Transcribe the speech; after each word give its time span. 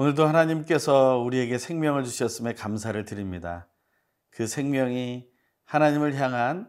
오늘도 0.00 0.26
하나님께서 0.26 1.18
우리에게 1.18 1.58
생명을 1.58 2.04
주셨음에 2.04 2.54
감사를 2.54 3.04
드립니다. 3.04 3.68
그 4.30 4.46
생명이 4.46 5.29
하나님을 5.70 6.16
향한 6.16 6.68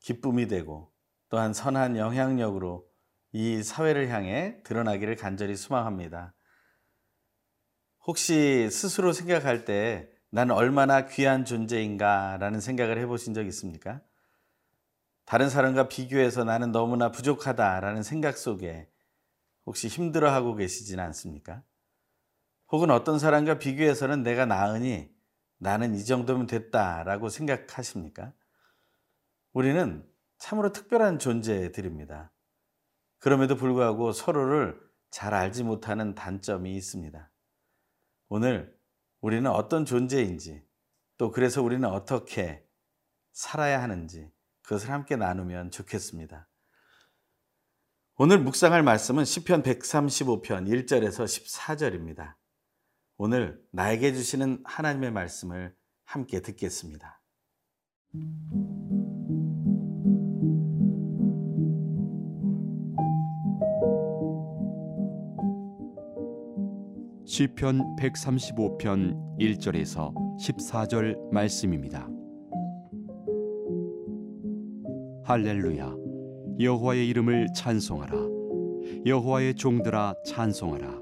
기쁨이 0.00 0.46
되고 0.46 0.92
또한 1.30 1.54
선한 1.54 1.96
영향력으로 1.96 2.86
이 3.32 3.62
사회를 3.62 4.10
향해 4.10 4.62
드러나기를 4.62 5.16
간절히 5.16 5.56
소망합니다. 5.56 6.34
혹시 8.06 8.68
스스로 8.70 9.14
생각할 9.14 9.64
때 9.64 10.10
나는 10.28 10.54
얼마나 10.54 11.06
귀한 11.06 11.46
존재인가 11.46 12.36
라는 12.36 12.60
생각을 12.60 12.98
해보신 12.98 13.32
적 13.32 13.46
있습니까? 13.46 14.02
다른 15.24 15.48
사람과 15.48 15.88
비교해서 15.88 16.44
나는 16.44 16.72
너무나 16.72 17.10
부족하다라는 17.10 18.02
생각 18.02 18.36
속에 18.36 18.90
혹시 19.64 19.88
힘들어하고 19.88 20.56
계시지는 20.56 21.02
않습니까? 21.04 21.62
혹은 22.70 22.90
어떤 22.90 23.18
사람과 23.18 23.58
비교해서는 23.58 24.22
내가 24.22 24.44
나으니 24.44 25.15
나는 25.58 25.94
이 25.94 26.04
정도면 26.04 26.46
됐다라고 26.46 27.28
생각하십니까? 27.28 28.32
우리는 29.52 30.06
참으로 30.38 30.72
특별한 30.72 31.18
존재들입니다. 31.18 32.32
그럼에도 33.18 33.56
불구하고 33.56 34.12
서로를 34.12 34.78
잘 35.10 35.32
알지 35.32 35.64
못하는 35.64 36.14
단점이 36.14 36.74
있습니다. 36.76 37.30
오늘 38.28 38.76
우리는 39.20 39.50
어떤 39.50 39.84
존재인지 39.84 40.62
또 41.16 41.30
그래서 41.30 41.62
우리는 41.62 41.88
어떻게 41.88 42.66
살아야 43.32 43.82
하는지 43.82 44.30
그것을 44.62 44.90
함께 44.90 45.16
나누면 45.16 45.70
좋겠습니다. 45.70 46.48
오늘 48.16 48.38
묵상할 48.40 48.82
말씀은 48.82 49.24
시편 49.24 49.62
135편 49.62 50.68
1절에서 50.68 51.24
14절입니다. 51.24 52.34
오늘 53.18 53.58
나에게 53.72 54.12
주시는 54.12 54.60
하나님의 54.64 55.10
말씀을 55.10 55.74
함께 56.04 56.42
듣겠습니다. 56.42 57.22
시편 67.24 67.96
135편 67.96 69.38
1절에서 69.38 70.12
14절 70.38 71.32
말씀입니다. 71.32 72.06
할렐루야 75.24 75.96
여호와의 76.60 77.08
이름을 77.08 77.48
찬송하라 77.56 78.14
여호와의 79.06 79.54
종들아 79.54 80.14
찬송하라 80.26 81.00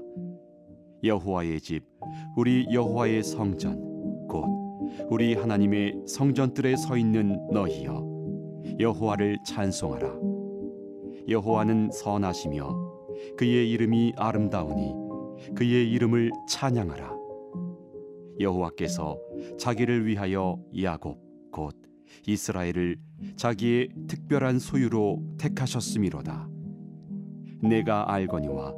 여호와의 1.03 1.59
집 1.59 1.94
우리 2.35 2.67
여호와의 2.69 3.23
성전 3.23 4.27
곧 4.27 4.45
우리 5.09 5.35
하나님의 5.35 6.01
성전들에 6.05 6.75
서 6.75 6.97
있는 6.97 7.39
너희여 7.49 8.05
여호와를 8.77 9.37
찬송하라. 9.47 10.13
여호와는 11.29 11.91
선하시며 11.91 12.67
그의 13.37 13.71
이름이 13.71 14.13
아름다우니 14.17 14.93
그의 15.55 15.89
이름을 15.91 16.31
찬양하라. 16.49 17.15
여호와께서 18.41 19.17
자기를 19.57 20.05
위하여 20.05 20.59
야곱 20.81 21.17
곧 21.53 21.73
이스라엘을 22.27 22.97
자기의 23.37 23.89
특별한 24.09 24.59
소유로 24.59 25.23
택하셨음이로다. 25.37 26.49
내가 27.61 28.11
알거니와 28.11 28.73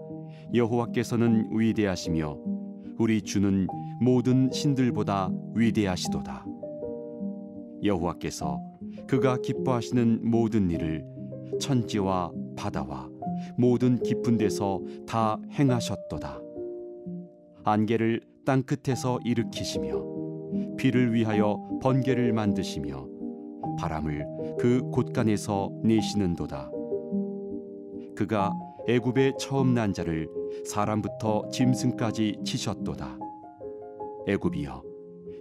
여호와께서는 0.54 1.50
위대하시며 1.58 2.57
우리 3.00 3.22
주는 3.22 3.68
모든 4.00 4.50
신들보다 4.52 5.30
위대하시도다. 5.54 6.46
여호와께서 7.84 8.60
그가 9.08 9.38
기뻐하시는 9.38 10.22
모든 10.24 10.72
일을 10.72 11.06
천지와 11.60 12.32
바다와 12.56 13.10
모든 13.58 14.00
깊은 14.02 14.38
데서 14.38 14.82
다 15.06 15.38
행하셨도다. 15.52 16.42
안개를 17.64 18.22
땅 18.46 18.64
끝에서 18.64 19.20
일으키시며 19.26 20.76
비를 20.78 21.14
위하여 21.14 21.62
번개를 21.82 22.34
만드시며 22.34 23.08
바람을 23.80 24.26
그 24.60 24.82
곳간에서 24.92 25.70
내시는도다. 25.84 26.72
그가 28.16 28.52
애굽의 28.88 29.34
처음 29.40 29.74
난 29.76 29.94
자를 29.94 30.28
사람부터 30.66 31.50
짐승까지 31.50 32.40
치셨도다. 32.44 33.18
애굽이여 34.28 34.84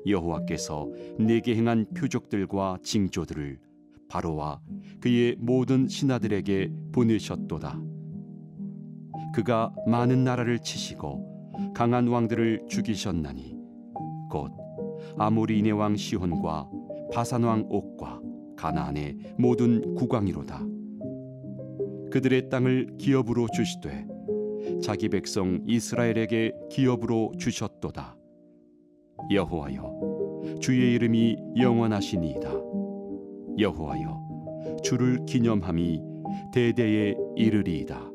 여호와께서 0.07 0.89
내게 1.19 1.57
행한 1.57 1.87
표적들과 1.97 2.79
징조들을 2.83 3.59
바로와 4.09 4.61
그의 5.01 5.37
모든 5.39 5.89
신하들에게 5.89 6.71
보내셨도다. 6.93 7.81
그가 9.35 9.75
많은 9.87 10.25
나라를 10.25 10.61
치시고 10.61 11.73
강한 11.75 12.09
왕들을 12.09 12.67
죽이셨나니 12.69 13.57
곧 14.31 14.53
아모리네 15.19 15.73
왕 15.73 15.97
시혼과 15.97 16.71
바산 17.13 17.43
왕 17.43 17.67
옥과 17.69 18.21
가나안의 18.57 19.35
모든 19.39 19.95
국왕이로다. 19.95 20.65
그들의 22.11 22.49
땅을 22.49 22.97
기업으로 22.99 23.47
주시되 23.53 24.07
자기 24.83 25.09
백성 25.09 25.63
이스라엘에게 25.67 26.53
기업으로 26.71 27.33
주셨도다. 27.39 28.17
여호와여 29.31 30.59
주의 30.61 30.95
이름이 30.95 31.37
영원하시니이다. 31.59 32.51
여호와여 33.59 34.81
주를 34.83 35.25
기념함이 35.27 36.01
대대에 36.53 37.15
이르리이다. 37.37 38.11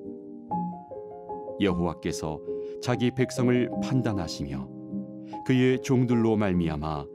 여호와께서 1.59 2.39
자기 2.81 3.11
백성을 3.11 3.69
판단하시며 3.83 4.69
그의 5.45 5.81
종들로 5.81 6.35
말미암아 6.37 7.05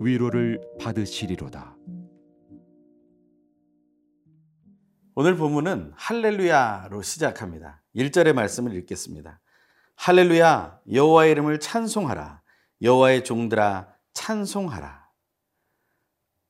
위로를 0.00 0.60
받으시리로다. 0.80 1.73
오늘 5.16 5.36
본문은 5.36 5.92
할렐루야로 5.94 7.02
시작합니다. 7.02 7.80
1절의 7.94 8.32
말씀을 8.32 8.74
읽겠습니다. 8.74 9.40
할렐루야 9.94 10.80
여호와의 10.92 11.30
이름을 11.30 11.60
찬송하라 11.60 12.42
여호와의 12.82 13.22
종들아 13.22 13.94
찬송하라 14.12 15.08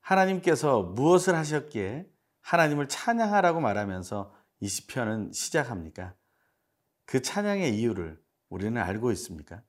하나님께서 0.01 0.83
무엇을 0.83 1.35
하셨기에 1.35 2.07
하나님을 2.41 2.89
찬양하라고 2.89 3.61
말하면서 3.61 4.35
이 4.61 4.69
시편은 4.69 5.33
시작합니까? 5.35 6.15
그 7.05 7.21
찬양의 7.21 7.79
이유를 7.79 8.19
우리는 8.49 8.81
알고 8.81 9.13
있습니까? 9.13 9.63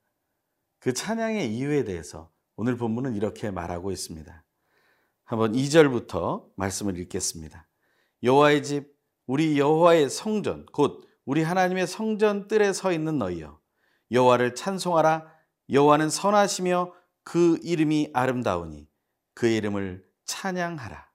그 0.79 0.93
찬양의 0.93 1.53
이유에 1.53 1.83
대해서 1.83 2.31
오늘 2.55 2.77
본문은 2.77 3.17
이렇게 3.17 3.51
말하고 3.51 3.91
있습니다. 3.91 4.43
한번 5.25 5.51
2절부터 5.51 6.49
말씀을 6.55 6.97
읽겠습니다. 6.97 7.67
여호와의 8.23 8.63
집 8.63 8.95
우리 9.27 9.59
여호와의 9.59 10.09
성전 10.09 10.65
곧 10.67 11.07
우리 11.25 11.43
하나님의 11.43 11.87
성전 11.87 12.47
뜰에 12.47 12.73
서 12.73 12.91
있는 12.91 13.17
너희여 13.17 13.59
여호와를 14.11 14.55
찬송하라 14.55 15.27
여호와는 15.71 16.09
선하시며 16.09 16.93
그 17.23 17.59
이름이 17.63 18.11
아름다우니 18.13 18.87
그 19.33 19.47
이름을 19.47 20.05
찬양하라. 20.25 21.09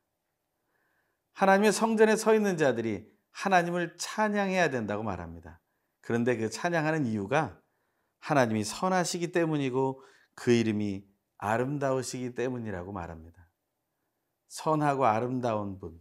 하나님의 1.32 1.72
성전에 1.72 2.16
서 2.16 2.34
있는 2.34 2.56
자들이 2.56 3.08
하나님을 3.30 3.96
찬양해야 3.96 4.70
된다고 4.70 5.02
말합니다. 5.02 5.60
그런데 6.02 6.36
그 6.36 6.50
찬양하는 6.50 7.06
이유가 7.06 7.58
하나님이 8.18 8.64
선하시기 8.64 9.32
때문이고 9.32 10.02
그 10.34 10.50
이름이 10.50 11.04
아름다우시기 11.38 12.34
때문이라고 12.34 12.92
말합니다. 12.92 13.48
선하고 14.48 15.06
아름다운 15.06 15.78
분. 15.78 15.98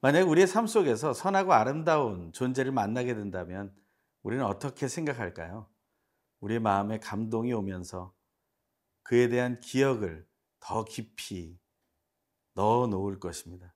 만약 0.00 0.28
우리의 0.28 0.46
삶 0.46 0.66
속에서 0.66 1.12
선하고 1.12 1.52
아름다운 1.52 2.32
존재를 2.32 2.70
만나게 2.70 3.14
된다면 3.14 3.74
우리는 4.22 4.44
어떻게 4.44 4.86
생각할까요? 4.86 5.68
우리의 6.40 6.60
마음에 6.60 6.98
감동이 6.98 7.52
오면서 7.52 8.14
그에 9.02 9.28
대한 9.28 9.58
기억을 9.60 10.28
더 10.60 10.84
깊이 10.84 11.58
넣어 12.54 12.86
놓을 12.86 13.18
것입니다. 13.18 13.74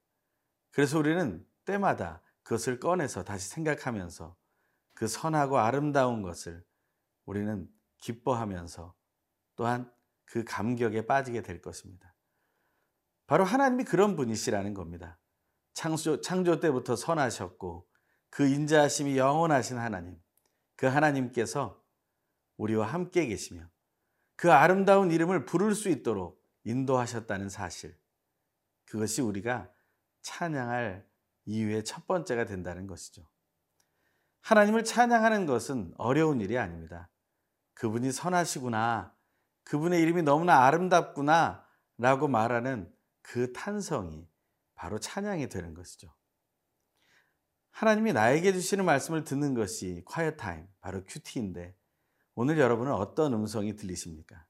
그래서 0.71 0.99
우리는 0.99 1.47
때마다 1.65 2.23
그것을 2.43 2.81
꺼내서 2.81 3.25
다시 3.25 3.49
생각하면서 3.49 4.37
그 4.95 5.09
선하고 5.09 5.59
아름다운 5.59 6.23
것을 6.23 6.65
우리는 7.25 7.69
기뻐하면서 7.99 8.95
또한 9.57 9.93
그 10.25 10.45
감격에 10.45 11.07
빠지게 11.07 11.43
될 11.43 11.61
것입니다. 11.61 12.15
바로 13.27 13.45
하나님이 13.45 13.85
그런 13.85 14.17
분이시라는 14.17 14.75
겁니다. 14.75 15.19
창조, 15.75 16.21
창조 16.21 16.61
때부터 16.61 16.97
선하셨고 16.97 17.87
그 18.31 18.47
인자하심이 18.47 19.19
영원하신 19.19 19.79
하나님, 19.79 20.19
그 20.77 20.87
하나님께서 20.87 21.83
우리와 22.57 22.87
함께 22.87 23.27
계시며 23.27 23.69
그 24.37 24.53
아름다운 24.53 25.11
이름을 25.11 25.45
부를 25.45 25.75
수 25.75 25.89
있도록 25.89 26.43
인도하셨다는 26.65 27.49
사실. 27.49 27.97
그것이 28.87 29.23
우리가 29.23 29.71
찬양할 30.23 31.07
이유의 31.45 31.85
첫 31.85 32.07
번째가 32.07 32.47
된다는 32.47 32.87
것이죠. 32.87 33.27
하나님을 34.41 34.85
찬양하는 34.85 35.47
것은 35.47 35.95
어려운 35.97 36.41
일이 36.41 36.59
아닙니다. 36.59 37.09
그분이 37.75 38.13
선하시구나. 38.13 39.15
그분의 39.65 40.01
이름이 40.03 40.23
너무나 40.23 40.65
아름답구나. 40.67 41.65
라고 41.99 42.27
말하는 42.27 42.93
그 43.23 43.53
탄성이 43.53 44.29
바로 44.83 44.99
찬양이 44.99 45.49
되는 45.49 45.75
것이죠. 45.75 46.13
하나님이 47.71 48.13
나에게 48.13 48.53
주시는 48.53 48.85
말씀을 48.85 49.23
듣는 49.23 49.55
것이 49.55 50.03
quiet 50.05 50.37
time, 50.37 50.67
바로 50.81 51.05
큐티인데 51.05 51.77
오늘 52.35 52.59
여러분은 52.59 52.93
어떤 52.93 53.33
음성이 53.33 53.77
들리십니까? 53.77 54.45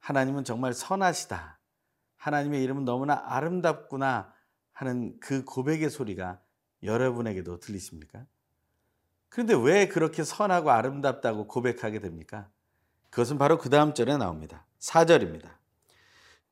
하나님은 0.00 0.42
정말 0.42 0.74
선하시다. 0.74 1.60
하나님의 2.16 2.64
이름은 2.64 2.84
너무나 2.84 3.22
아름답구나 3.24 4.34
하는 4.72 5.16
그 5.20 5.44
고백의 5.44 5.90
소리가 5.90 6.42
여러분에게도 6.82 7.60
들리십니까? 7.60 8.26
그런데 9.28 9.54
왜 9.54 9.86
그렇게 9.86 10.24
선하고 10.24 10.72
아름답다고 10.72 11.46
고백하게 11.46 12.00
됩니까? 12.00 12.50
그것은 13.10 13.38
바로 13.38 13.58
그 13.58 13.70
다음 13.70 13.94
절에 13.94 14.16
나옵니다. 14.16 14.66
4절입니다. 14.80 15.63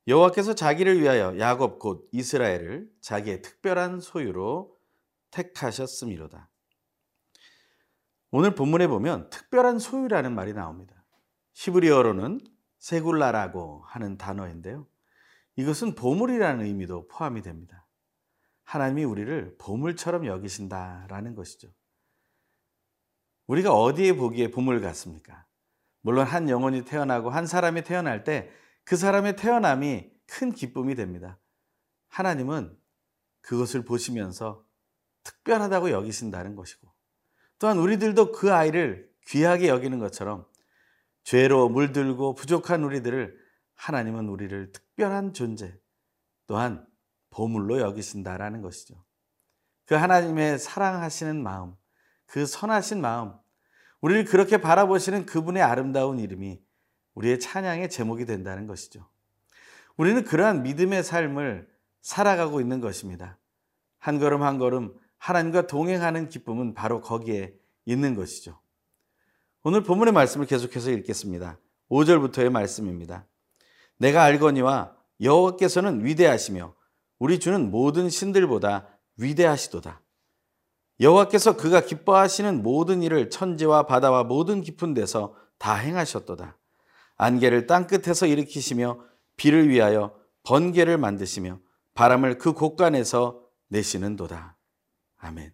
여호와께서 0.07 0.53
자기를 0.53 0.99
위하여 0.99 1.37
야곱 1.39 1.79
곧 1.79 2.09
이스라엘을 2.11 2.89
자기의 2.99 3.41
특별한 3.41 4.01
소유로 4.01 4.77
택하셨음이로다. 5.31 6.49
오늘 8.31 8.55
본문에 8.55 8.87
보면 8.87 9.29
특별한 9.29 9.79
소유라는 9.79 10.33
말이 10.33 10.53
나옵니다. 10.53 11.03
히브리어로는 11.53 12.39
세굴라라고 12.79 13.83
하는 13.85 14.17
단어인데요. 14.17 14.87
이것은 15.55 15.95
보물이라는 15.95 16.65
의미도 16.65 17.07
포함이 17.07 17.41
됩니다. 17.41 17.85
하나님이 18.63 19.03
우리를 19.03 19.55
보물처럼 19.59 20.25
여기신다라는 20.25 21.35
것이죠. 21.35 21.69
우리가 23.47 23.73
어디에 23.73 24.13
보기에 24.13 24.49
보물 24.49 24.81
같습니까? 24.81 25.45
물론 26.01 26.25
한 26.25 26.49
영혼이 26.49 26.85
태어나고 26.85 27.29
한 27.29 27.45
사람이 27.45 27.83
태어날 27.83 28.23
때 28.23 28.49
그 28.83 28.95
사람의 28.95 29.35
태어남이 29.35 30.11
큰 30.25 30.51
기쁨이 30.51 30.95
됩니다. 30.95 31.39
하나님은 32.09 32.77
그것을 33.41 33.85
보시면서 33.85 34.65
특별하다고 35.23 35.91
여기신다는 35.91 36.55
것이고 36.55 36.91
또한 37.59 37.77
우리들도 37.77 38.31
그 38.31 38.53
아이를 38.53 39.09
귀하게 39.27 39.69
여기는 39.69 39.99
것처럼 39.99 40.45
죄로 41.23 41.69
물들고 41.69 42.35
부족한 42.35 42.83
우리들을 42.83 43.37
하나님은 43.75 44.27
우리를 44.27 44.71
특별한 44.71 45.33
존재 45.33 45.77
또한 46.47 46.85
보물로 47.29 47.79
여기신다라는 47.79 48.61
것이죠. 48.61 49.03
그 49.85 49.95
하나님의 49.95 50.59
사랑하시는 50.59 51.41
마음, 51.41 51.75
그 52.25 52.45
선하신 52.45 53.01
마음, 53.01 53.33
우리를 54.01 54.25
그렇게 54.25 54.57
바라보시는 54.57 55.25
그분의 55.25 55.63
아름다운 55.63 56.19
이름이 56.19 56.61
우리의 57.15 57.39
찬양의 57.39 57.89
제목이 57.89 58.25
된다는 58.25 58.67
것이죠. 58.67 59.07
우리는 59.97 60.23
그러한 60.23 60.63
믿음의 60.63 61.03
삶을 61.03 61.67
살아가고 62.01 62.59
있는 62.61 62.81
것입니다. 62.81 63.37
한 63.99 64.19
걸음 64.19 64.43
한 64.43 64.57
걸음 64.57 64.93
하나님과 65.17 65.67
동행하는 65.67 66.27
기쁨은 66.29 66.73
바로 66.73 67.01
거기에 67.01 67.53
있는 67.85 68.15
것이죠. 68.15 68.59
오늘 69.63 69.83
본문의 69.83 70.13
말씀을 70.13 70.45
계속해서 70.45 70.91
읽겠습니다. 70.91 71.57
5절부터의 71.89 72.49
말씀입니다. 72.49 73.25
내가 73.97 74.23
알거니와 74.23 74.95
여호와께서는 75.21 76.03
위대하시며 76.03 76.75
우리 77.19 77.39
주는 77.39 77.71
모든 77.71 78.09
신들보다 78.09 78.89
위대하시도다. 79.15 80.01
여호와께서 80.99 81.55
그가 81.55 81.81
기뻐하시는 81.81 82.61
모든 82.61 83.01
일을 83.01 83.29
천지와 83.29 83.85
바다와 83.85 84.25
모든 84.25 84.61
깊은 84.61 84.93
데서 84.93 85.35
다 85.57 85.75
행하셨도다. 85.75 86.57
안개를 87.23 87.67
땅 87.67 87.87
끝에서 87.87 88.25
일으키시며 88.25 88.99
비를 89.37 89.69
위하여 89.69 90.13
번개를 90.43 90.97
만드시며 90.97 91.59
바람을 91.93 92.37
그 92.37 92.51
곳간에서 92.51 93.41
내시는도다. 93.69 94.57
아멘. 95.17 95.53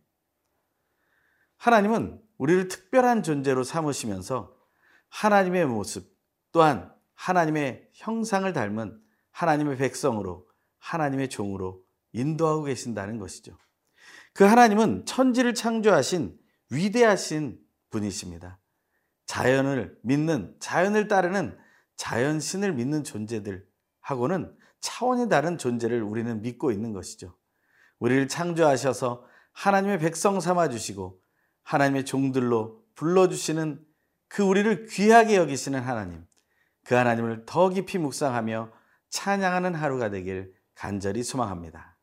하나님은 1.57 2.19
우리를 2.37 2.69
특별한 2.69 3.21
존재로 3.21 3.63
삼으시면서 3.63 4.55
하나님의 5.09 5.67
모습 5.67 6.11
또한 6.51 6.91
하나님의 7.13 7.89
형상을 7.93 8.51
닮은 8.51 8.99
하나님의 9.31 9.77
백성으로 9.77 10.47
하나님의 10.79 11.29
종으로 11.29 11.83
인도하고 12.13 12.63
계신다는 12.63 13.19
것이죠. 13.19 13.55
그 14.33 14.43
하나님은 14.43 15.05
천지를 15.05 15.53
창조하신 15.53 16.35
위대하신 16.71 17.59
분이십니다. 17.91 18.59
자연을 19.29 19.95
믿는, 20.01 20.55
자연을 20.59 21.07
따르는 21.07 21.55
자연 21.95 22.39
신을 22.39 22.73
믿는 22.73 23.03
존재들하고는 23.03 24.57
차원이 24.79 25.29
다른 25.29 25.59
존재를 25.59 26.01
우리는 26.01 26.41
믿고 26.41 26.71
있는 26.71 26.93
것이죠. 26.93 27.37
우리를 27.99 28.27
창조하셔서 28.27 29.23
하나님의 29.51 29.99
백성 29.99 30.39
삼아 30.39 30.69
주시고 30.69 31.21
하나님의 31.61 32.05
종들로 32.05 32.83
불러주시는 32.95 33.85
그 34.29 34.41
우리를 34.41 34.87
귀하게 34.87 35.35
여기시는 35.35 35.79
하나님, 35.79 36.25
그 36.83 36.95
하나님을 36.95 37.45
더 37.45 37.69
깊이 37.69 37.99
묵상하며 37.99 38.71
찬양하는 39.11 39.75
하루가 39.75 40.09
되길 40.09 40.55
간절히 40.73 41.21
소망합니다. 41.21 41.98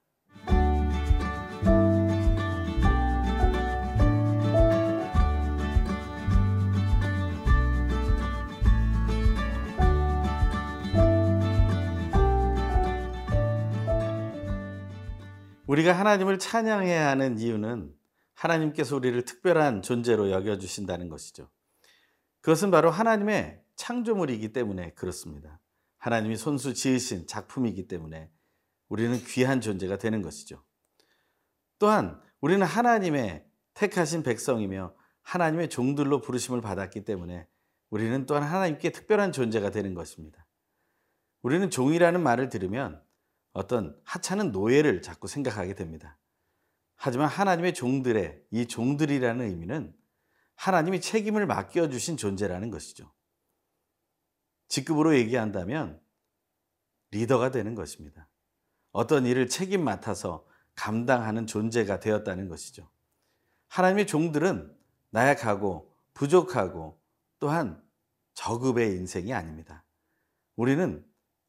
우리가 15.66 15.92
하나님을 15.92 16.38
찬양해야 16.38 17.08
하는 17.08 17.38
이유는 17.38 17.94
하나님께서 18.34 18.96
우리를 18.96 19.24
특별한 19.24 19.82
존재로 19.82 20.30
여겨주신다는 20.30 21.08
것이죠. 21.08 21.48
그것은 22.40 22.70
바로 22.70 22.90
하나님의 22.90 23.62
창조물이기 23.74 24.52
때문에 24.52 24.92
그렇습니다. 24.94 25.60
하나님이 25.98 26.36
손수 26.36 26.74
지으신 26.74 27.26
작품이기 27.26 27.88
때문에 27.88 28.30
우리는 28.88 29.18
귀한 29.24 29.60
존재가 29.60 29.98
되는 29.98 30.22
것이죠. 30.22 30.62
또한 31.78 32.20
우리는 32.40 32.64
하나님의 32.64 33.44
택하신 33.74 34.22
백성이며 34.22 34.94
하나님의 35.22 35.68
종들로 35.68 36.20
부르심을 36.20 36.60
받았기 36.60 37.04
때문에 37.04 37.48
우리는 37.90 38.26
또한 38.26 38.44
하나님께 38.44 38.92
특별한 38.92 39.32
존재가 39.32 39.70
되는 39.70 39.94
것입니다. 39.94 40.46
우리는 41.42 41.68
종이라는 41.70 42.22
말을 42.22 42.48
들으면 42.48 43.02
어떤 43.56 43.98
하찮은 44.04 44.52
노예를 44.52 45.00
자꾸 45.00 45.28
생각하게 45.28 45.74
됩니다. 45.74 46.18
하지만 46.94 47.26
하나님의 47.26 47.72
종들의 47.72 48.44
이 48.50 48.66
종들이라는 48.66 49.46
의미는 49.46 49.96
하나님이 50.56 51.00
책임을 51.00 51.46
맡겨주신 51.46 52.18
존재라는 52.18 52.70
것이죠. 52.70 53.10
직급으로 54.68 55.16
얘기한다면 55.16 55.98
리더가 57.12 57.50
되는 57.50 57.74
것입니다. 57.74 58.28
어떤 58.92 59.24
일을 59.24 59.48
책임 59.48 59.82
맡아서 59.82 60.46
감당하는 60.74 61.46
존재가 61.46 61.98
되었다는 61.98 62.48
것이죠. 62.48 62.90
하나님의 63.68 64.06
종들은 64.06 64.76
나약하고 65.08 65.96
부족하고 66.12 67.00
또한 67.38 67.82
저급의 68.34 68.96
인생이 68.96 69.32
아닙니다. 69.32 69.82
우리는 70.56 71.06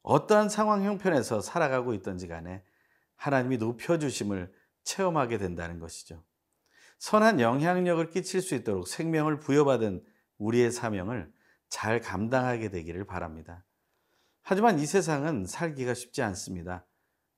어떠한 0.08 0.48
상황 0.48 0.84
형편에서 0.84 1.42
살아가고 1.42 1.92
있던지 1.92 2.28
간에 2.28 2.64
하나님이 3.16 3.58
높여주심을 3.58 4.50
체험하게 4.82 5.36
된다는 5.36 5.78
것이죠. 5.78 6.24
선한 6.98 7.40
영향력을 7.40 8.08
끼칠 8.08 8.40
수 8.40 8.54
있도록 8.54 8.88
생명을 8.88 9.38
부여받은 9.38 10.02
우리의 10.38 10.72
사명을 10.72 11.30
잘 11.68 12.00
감당하게 12.00 12.70
되기를 12.70 13.04
바랍니다. 13.04 13.66
하지만 14.40 14.78
이 14.78 14.86
세상은 14.86 15.44
살기가 15.44 15.92
쉽지 15.92 16.22
않습니다. 16.22 16.86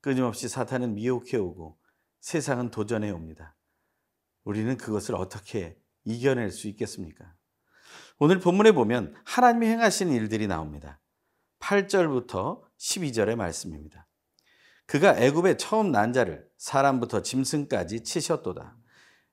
끊임없이 0.00 0.48
사탄은 0.48 0.94
미혹해 0.94 1.38
오고 1.38 1.76
세상은 2.20 2.70
도전해 2.70 3.10
옵니다. 3.10 3.56
우리는 4.44 4.76
그것을 4.76 5.16
어떻게 5.16 5.76
이겨낼 6.04 6.52
수 6.52 6.68
있겠습니까? 6.68 7.34
오늘 8.20 8.38
본문에 8.38 8.70
보면 8.72 9.16
하나님이 9.24 9.66
행하신 9.66 10.12
일들이 10.12 10.46
나옵니다. 10.46 11.00
8절부터 11.60 12.60
12절의 12.78 13.36
말씀입니다. 13.36 14.06
그가 14.86 15.16
애굽에 15.16 15.56
처음 15.56 15.92
난 15.92 16.12
자를 16.12 16.44
사람부터 16.58 17.22
짐승까지 17.22 18.02
치셨도다. 18.02 18.76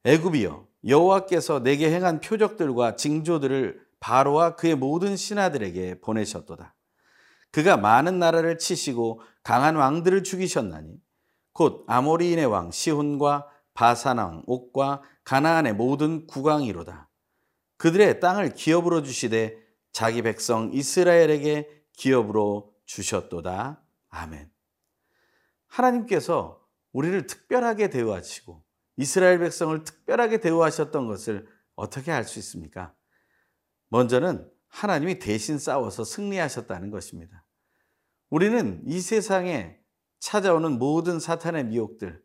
애굽이여 0.03 0.67
여호와께서 0.85 1.63
내게 1.63 1.91
행한 1.91 2.19
표적들과 2.19 2.95
징조들을 2.95 3.81
바로와 3.99 4.55
그의 4.55 4.75
모든 4.75 5.15
신하들에게 5.15 6.01
보내셨도다. 6.01 6.75
그가 7.51 7.77
많은 7.77 8.19
나라를 8.19 8.57
치시고 8.59 9.21
강한 9.41 9.75
왕들을 9.75 10.23
죽이셨나니 10.23 10.99
곧 11.53 11.83
아모리인의 11.87 12.45
왕 12.45 12.69
시혼과 12.69 13.47
바산 13.73 14.19
왕 14.19 14.43
옥과 14.45 15.01
가나안의 15.23 15.73
모든 15.73 16.27
국왕이로다. 16.27 17.09
그들의 17.77 18.19
땅을 18.19 18.53
기업으로 18.53 19.01
주시되 19.01 19.57
자기 19.91 20.21
백성 20.21 20.71
이스라엘에게 20.73 21.76
기업으로 21.97 22.73
주셨도다. 22.85 23.83
아멘. 24.09 24.49
하나님께서 25.67 26.65
우리를 26.93 27.27
특별하게 27.27 27.89
대우하시고 27.89 28.63
이스라엘 28.95 29.39
백성을 29.39 29.83
특별하게 29.83 30.39
대우하셨던 30.39 31.07
것을 31.07 31.47
어떻게 31.75 32.11
알 32.11 32.23
수 32.23 32.39
있습니까? 32.39 32.95
먼저는 33.89 34.49
하나님이 34.69 35.19
대신 35.19 35.59
싸워서 35.59 36.03
승리하셨다는 36.03 36.89
것입니다. 36.89 37.45
우리는 38.29 38.81
이 38.85 38.99
세상에 38.99 39.79
찾아오는 40.19 40.79
모든 40.79 41.19
사탄의 41.19 41.65
미혹들, 41.65 42.23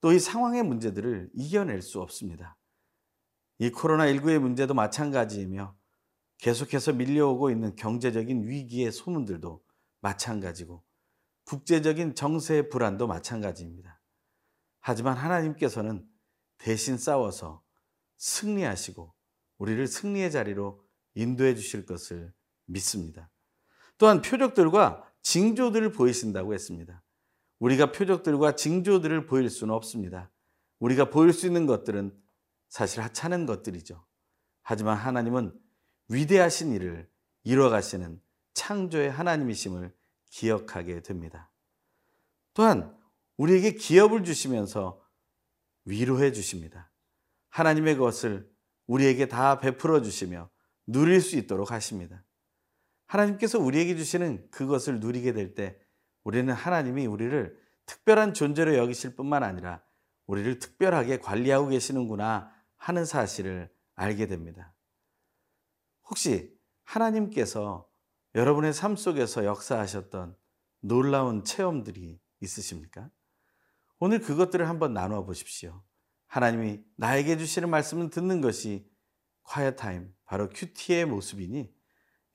또 0.00 0.12
이 0.12 0.18
상황의 0.18 0.62
문제들을 0.62 1.30
이겨낼 1.34 1.82
수 1.82 2.00
없습니다. 2.00 2.56
이 3.58 3.70
코로나19의 3.70 4.38
문제도 4.38 4.72
마찬가지이며 4.74 5.77
계속해서 6.38 6.92
밀려오고 6.92 7.50
있는 7.50 7.74
경제적인 7.76 8.48
위기의 8.48 8.92
소문들도 8.92 9.62
마찬가지고 10.00 10.82
국제적인 11.44 12.14
정세의 12.14 12.68
불안도 12.68 13.06
마찬가지입니다. 13.06 14.00
하지만 14.80 15.16
하나님께서는 15.16 16.06
대신 16.58 16.96
싸워서 16.96 17.62
승리하시고 18.18 19.14
우리를 19.58 19.86
승리의 19.86 20.30
자리로 20.30 20.84
인도해 21.14 21.54
주실 21.54 21.86
것을 21.86 22.32
믿습니다. 22.66 23.30
또한 23.96 24.22
표적들과 24.22 25.10
징조들을 25.22 25.92
보이신다고 25.92 26.54
했습니다. 26.54 27.02
우리가 27.58 27.90
표적들과 27.90 28.54
징조들을 28.54 29.26
보일 29.26 29.50
수는 29.50 29.74
없습니다. 29.74 30.30
우리가 30.78 31.10
보일 31.10 31.32
수 31.32 31.46
있는 31.46 31.66
것들은 31.66 32.16
사실 32.68 33.02
하찮은 33.02 33.46
것들이죠. 33.46 34.04
하지만 34.62 34.96
하나님은 34.96 35.58
위대하신 36.08 36.72
일을 36.72 37.08
이뤄가시는 37.44 38.20
창조의 38.54 39.10
하나님이심을 39.10 39.94
기억하게 40.30 41.02
됩니다. 41.02 41.50
또한 42.54 42.96
우리에게 43.36 43.72
기업을 43.72 44.24
주시면서 44.24 45.02
위로해 45.84 46.32
주십니다. 46.32 46.90
하나님의 47.50 47.96
것을 47.96 48.50
우리에게 48.86 49.26
다 49.26 49.58
베풀어 49.58 50.02
주시며 50.02 50.50
누릴 50.86 51.20
수 51.20 51.36
있도록 51.36 51.70
하십니다. 51.70 52.24
하나님께서 53.06 53.58
우리에게 53.58 53.96
주시는 53.96 54.50
그것을 54.50 55.00
누리게 55.00 55.32
될 55.32 55.54
때 55.54 55.78
우리는 56.24 56.52
하나님이 56.52 57.06
우리를 57.06 57.58
특별한 57.86 58.34
존재로 58.34 58.76
여기실 58.76 59.16
뿐만 59.16 59.42
아니라 59.42 59.82
우리를 60.26 60.58
특별하게 60.58 61.18
관리하고 61.18 61.68
계시는구나 61.68 62.52
하는 62.76 63.06
사실을 63.06 63.70
알게 63.94 64.26
됩니다. 64.26 64.74
혹시 66.08 66.56
하나님께서 66.84 67.88
여러분의 68.34 68.72
삶 68.72 68.96
속에서 68.96 69.44
역사하셨던 69.44 70.36
놀라운 70.80 71.44
체험들이 71.44 72.20
있으십니까? 72.40 73.10
오늘 73.98 74.20
그것들을 74.20 74.68
한번 74.68 74.94
나누어 74.94 75.24
보십시오. 75.24 75.82
하나님이 76.26 76.82
나에게 76.96 77.36
주시는 77.36 77.68
말씀을 77.68 78.10
듣는 78.10 78.40
것이 78.40 78.88
quiet 79.42 79.76
타임, 79.76 80.14
바로 80.24 80.48
큐티의 80.50 81.06
모습이니 81.06 81.74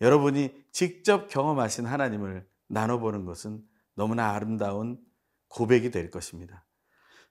여러분이 0.02 0.66
직접 0.72 1.28
경험하신 1.30 1.86
하나님을 1.86 2.48
나눠보는 2.68 3.26
것은 3.26 3.64
너무나 3.96 4.32
아름다운 4.32 5.00
고백이 5.48 5.92
될 5.92 6.10
것입니다. 6.10 6.66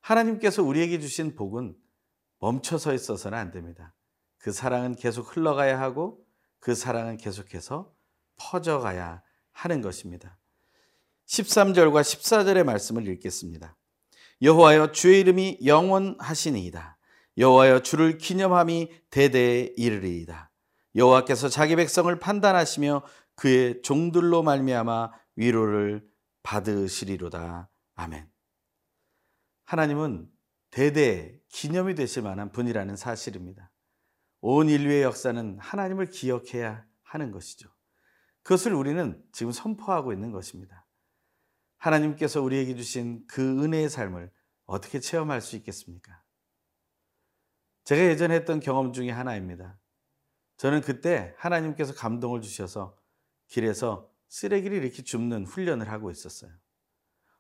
하나님께서 0.00 0.62
우리에게 0.62 1.00
주신 1.00 1.34
복은 1.34 1.76
멈춰서 2.38 2.94
있어서는 2.94 3.36
안 3.36 3.50
됩니다. 3.50 3.94
그 4.38 4.52
사랑은 4.52 4.94
계속 4.94 5.36
흘러가야 5.36 5.80
하고 5.80 6.24
그 6.62 6.76
사랑은 6.76 7.16
계속해서 7.16 7.92
퍼져가야 8.36 9.20
하는 9.50 9.82
것입니다. 9.82 10.38
13절과 11.26 12.02
14절의 12.02 12.62
말씀을 12.62 13.08
읽겠습니다. 13.08 13.76
여호와여 14.40 14.92
주의 14.92 15.20
이름이 15.20 15.58
영원하시니이다. 15.64 16.98
여호와여 17.38 17.82
주를 17.82 18.16
기념함이 18.16 18.90
대대에 19.10 19.74
이르리이다. 19.76 20.52
여호와께서 20.94 21.48
자기 21.48 21.74
백성을 21.74 22.16
판단하시며 22.20 23.02
그의 23.34 23.82
종들로 23.82 24.44
말미암아 24.44 25.10
위로를 25.34 26.06
받으시리로다. 26.44 27.70
아멘. 27.96 28.30
하나님은 29.64 30.30
대대 30.70 31.40
기념이 31.48 31.96
되실 31.96 32.22
만한 32.22 32.52
분이라는 32.52 32.94
사실입니다. 32.94 33.71
온 34.44 34.68
인류의 34.68 35.04
역사는 35.04 35.58
하나님을 35.60 36.06
기억해야 36.06 36.84
하는 37.04 37.30
것이죠. 37.30 37.70
그것을 38.42 38.74
우리는 38.74 39.24
지금 39.30 39.52
선포하고 39.52 40.12
있는 40.12 40.32
것입니다. 40.32 40.84
하나님께서 41.78 42.42
우리에게 42.42 42.74
주신 42.74 43.24
그 43.28 43.62
은혜의 43.62 43.88
삶을 43.88 44.32
어떻게 44.66 44.98
체험할 44.98 45.40
수 45.40 45.54
있겠습니까? 45.56 46.22
제가 47.84 48.02
예전에 48.02 48.34
했던 48.34 48.58
경험 48.58 48.92
중에 48.92 49.10
하나입니다. 49.10 49.78
저는 50.56 50.80
그때 50.80 51.34
하나님께서 51.38 51.94
감동을 51.94 52.40
주셔서 52.40 52.98
길에서 53.46 54.10
쓰레기를 54.28 54.82
이렇게 54.82 55.04
줍는 55.04 55.46
훈련을 55.46 55.88
하고 55.88 56.10
있었어요. 56.10 56.50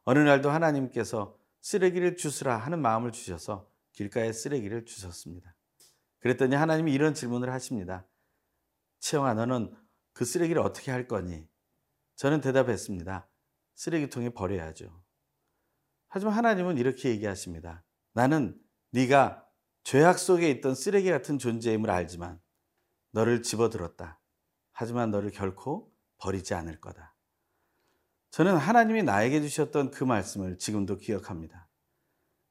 어느 0.04 0.20
날도 0.20 0.50
하나님께서 0.50 1.36
쓰레기를 1.62 2.16
주스라 2.16 2.56
하는 2.58 2.80
마음을 2.80 3.10
주셔서 3.10 3.68
길가에 3.92 4.32
쓰레기를 4.32 4.84
주셨습니다. 4.84 5.52
그랬더니 6.22 6.54
하나님이 6.54 6.92
이런 6.92 7.14
질문을 7.14 7.52
하십니다. 7.52 8.06
채영아, 9.00 9.34
너는 9.34 9.74
그 10.12 10.24
쓰레기를 10.24 10.62
어떻게 10.62 10.92
할 10.92 11.08
거니? 11.08 11.48
저는 12.14 12.40
대답했습니다. 12.40 13.28
쓰레기통에 13.74 14.30
버려야죠. 14.30 15.02
하지만 16.08 16.34
하나님은 16.34 16.78
이렇게 16.78 17.08
얘기하십니다. 17.10 17.84
나는 18.12 18.56
네가 18.92 19.44
죄악 19.82 20.18
속에 20.18 20.48
있던 20.50 20.76
쓰레기 20.76 21.10
같은 21.10 21.38
존재임을 21.38 21.90
알지만 21.90 22.40
너를 23.10 23.42
집어들었다. 23.42 24.20
하지만 24.70 25.10
너를 25.10 25.32
결코 25.32 25.92
버리지 26.18 26.54
않을 26.54 26.80
거다. 26.80 27.16
저는 28.30 28.56
하나님이 28.56 29.02
나에게 29.02 29.40
주셨던 29.40 29.90
그 29.90 30.04
말씀을 30.04 30.56
지금도 30.58 30.98
기억합니다. 30.98 31.68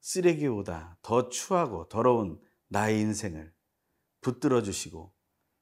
쓰레기보다 0.01 0.97
더 1.01 1.29
추하고 1.29 1.87
더러운 1.87 2.41
나의 2.67 2.99
인생을 2.99 3.53
붙들어 4.21 4.61
주시고 4.61 5.13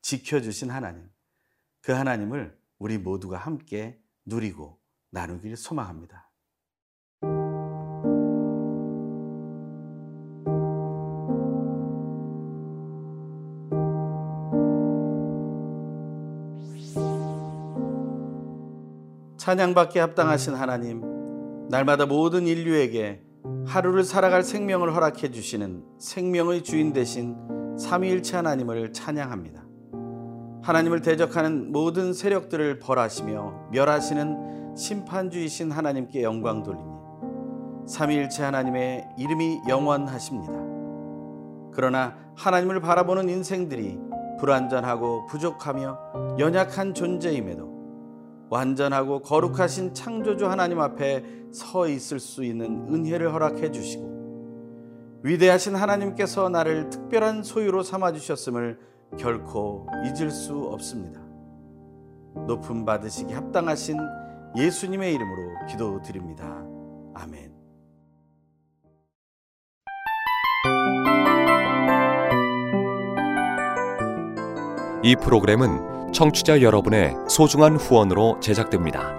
지켜 0.02 0.42
주신 0.42 0.70
하나님. 0.70 1.10
그 1.82 1.94
하나님을 1.94 2.58
우리 2.78 2.98
모두가 2.98 3.38
함께 3.38 4.00
누리고 4.26 4.80
나누길 5.12 5.56
소망합니다. 5.56 6.30
찬양받기에 19.38 20.02
합당하신 20.02 20.54
하나님, 20.54 21.02
날마다 21.70 22.06
모든 22.06 22.46
인류에게 22.46 23.24
하루를 23.66 24.04
살아갈 24.04 24.44
생명을 24.44 24.94
허락해 24.94 25.32
주시는 25.32 25.98
생명의 25.98 26.64
주인 26.64 26.94
되신 26.94 27.59
삼위일체 27.80 28.36
하나님을 28.36 28.92
찬양합니다. 28.92 29.64
하나님을 30.62 31.02
대적하는 31.02 31.72
모든 31.72 32.14
세력들을 32.14 32.80
벌하시며 32.80 33.70
멸하시는 33.72 34.76
심판주이신 34.76 35.72
하나님께 35.72 36.22
영광 36.22 36.62
돌리니 36.62 36.90
삼위일체 37.88 38.44
하나님의 38.44 39.08
이름이 39.18 39.62
영원하십니다. 39.68 40.54
그러나 41.74 42.18
하나님을 42.36 42.82
바라보는 42.82 43.30
인생들이 43.30 43.98
불완전하고 44.40 45.28
부족하며 45.28 46.38
연약한 46.38 46.94
존재임에도 46.94 47.70
완전하고 48.50 49.22
거룩하신 49.22 49.94
창조주 49.94 50.48
하나님 50.48 50.82
앞에 50.82 51.24
서 51.54 51.88
있을 51.88 52.20
수 52.20 52.44
있는 52.44 52.88
은혜를 52.90 53.34
허락해 53.34 53.72
주시고 53.72 54.09
위대하신 55.24 55.76
하나님께서 55.76 56.50
나를 56.50 56.90
특별한 56.90 57.44
소유로 57.44 57.84
삼아 57.84 58.14
주셨음을 58.14 58.80
결코 59.18 59.88
잊을 60.06 60.32
수 60.32 60.58
없습니다. 60.72 61.20
높음 62.48 62.86
받으시기 62.86 63.34
합당하신 63.34 63.98
예수님의 64.56 65.14
이름으로 65.14 65.66
기도드립니다. 65.68 66.46
아멘. 67.16 67.54
이 75.04 75.16
프로그램은 75.16 76.12
청취자 76.14 76.62
여러분의 76.62 77.16
소중한 77.28 77.76
후원으로 77.76 78.40
제작됩니다. 78.40 79.19